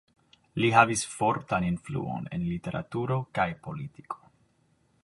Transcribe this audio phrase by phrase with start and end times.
[0.63, 4.23] Li havis fortan influon en literaturo kaj politiko.